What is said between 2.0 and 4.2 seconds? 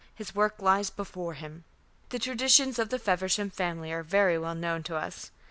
The traditions of the Feversham family are